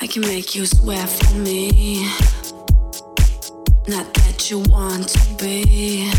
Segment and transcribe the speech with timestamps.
[0.00, 2.02] I can make you sweat for me.
[3.88, 6.10] Not that you want to be,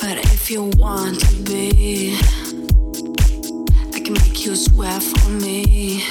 [0.00, 2.16] but if you want to be,
[3.94, 6.02] I can make you sweat for me.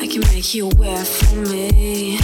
[0.00, 2.18] I can make you wet for me.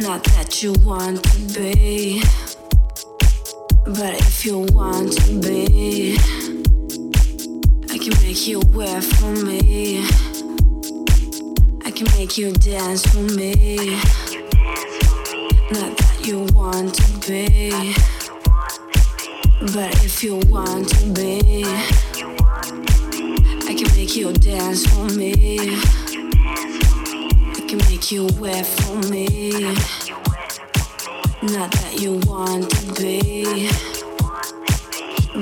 [0.00, 2.22] Not that you want to be,
[3.96, 6.16] but if you want to be,
[7.90, 10.04] I can make you wet for me.
[11.84, 13.86] I can make you dance for me.
[15.70, 17.94] Not that you want to be,
[19.72, 21.64] but if you want to be,
[23.68, 25.58] I can make you dance for me.
[27.56, 30.03] I can make you wet for me.
[31.52, 33.68] Not that you want to be,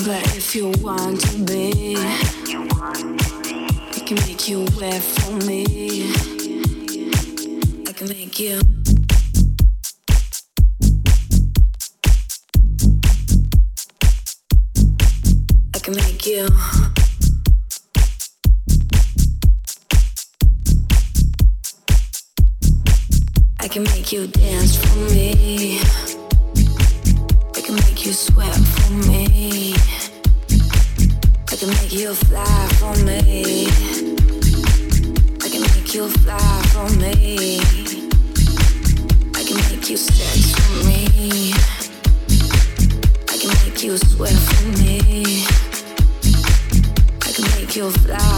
[0.05, 6.11] but if you want to be, I can make you wet for me.
[7.87, 8.61] I can make you.
[15.73, 16.49] I can make you.
[23.61, 24.82] I can make you dance
[44.23, 45.45] sweat for me.
[47.23, 48.32] I can make you fly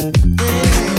[0.00, 0.97] Música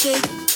[0.00, 0.49] shake.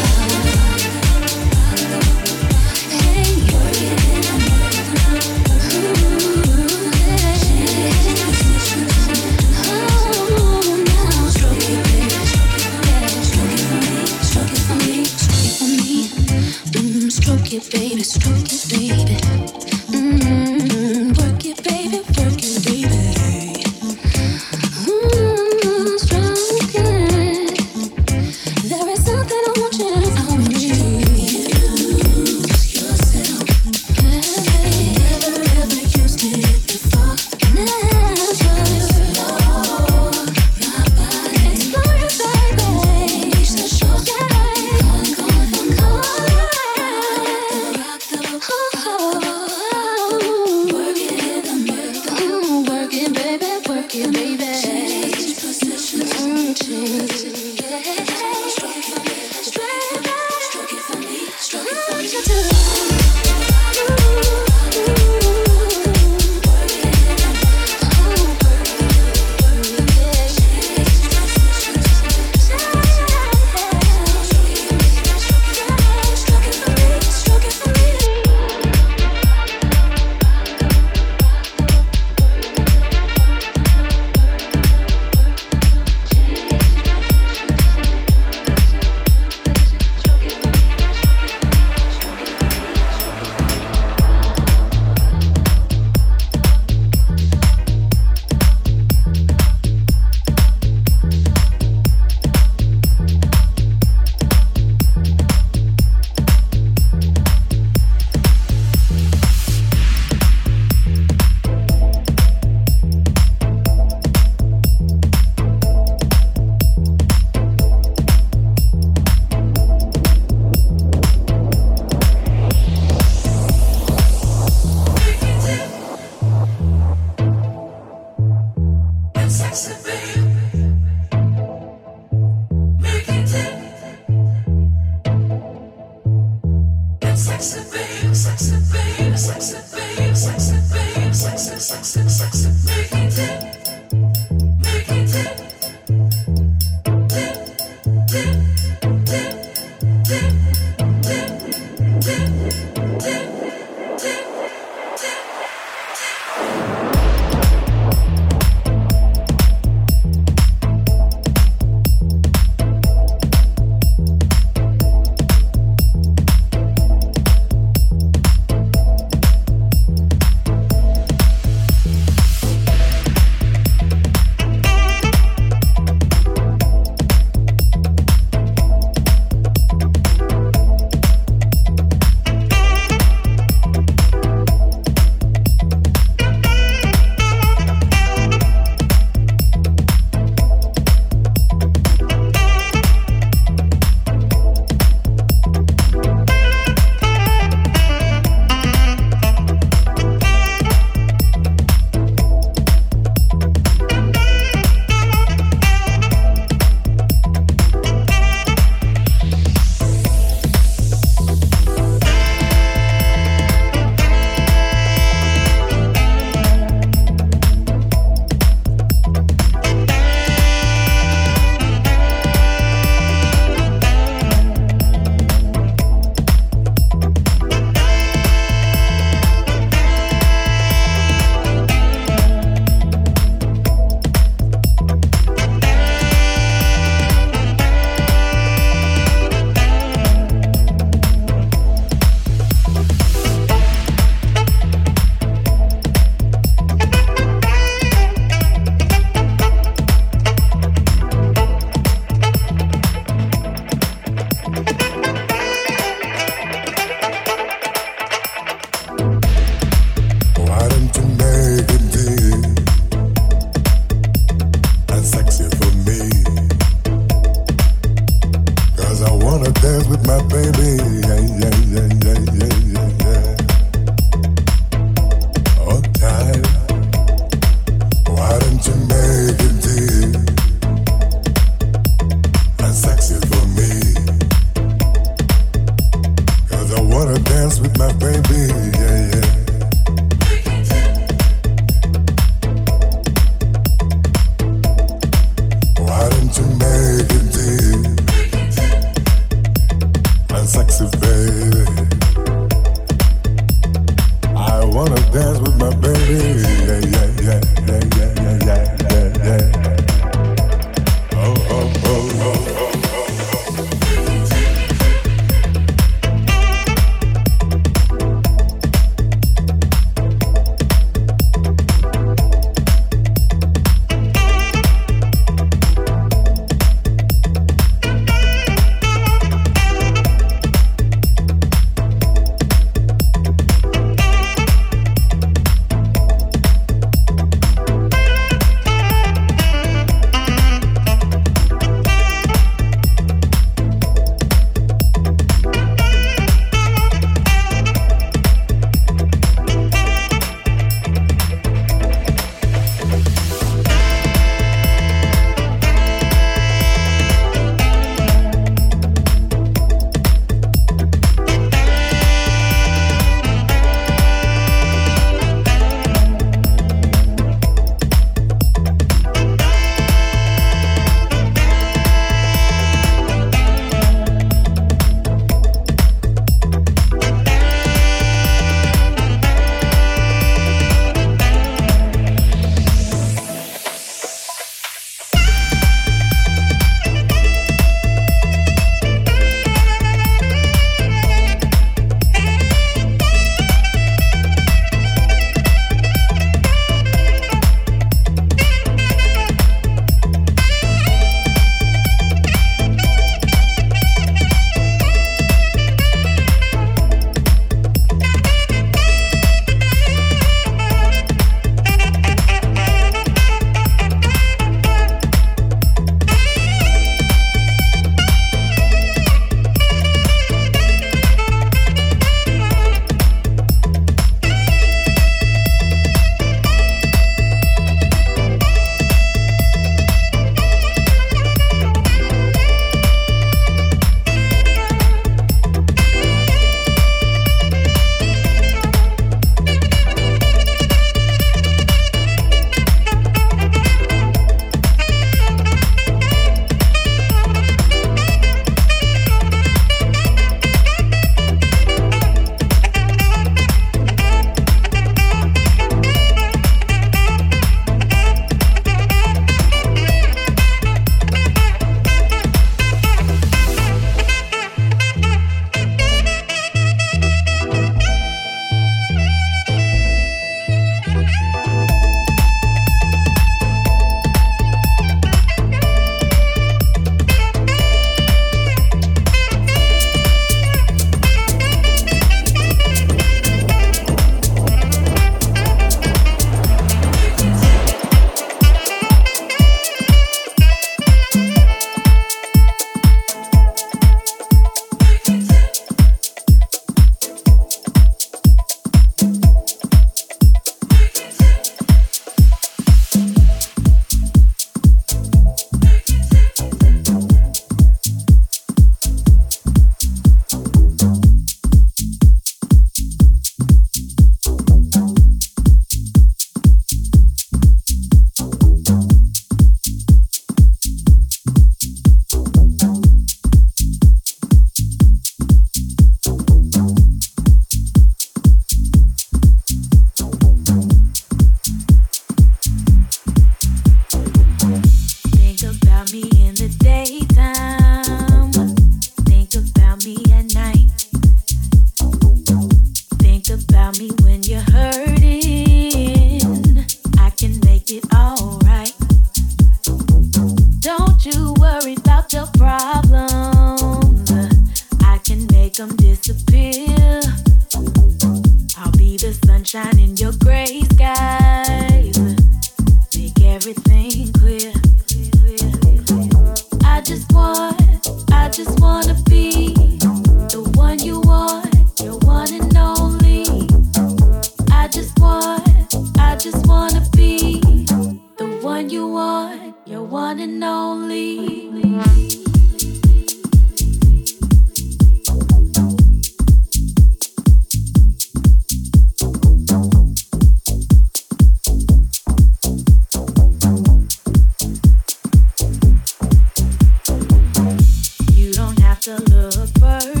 [599.63, 600.00] over.